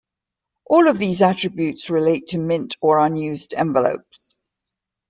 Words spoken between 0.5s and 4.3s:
All of these attributes relate to mint or unused envelopes.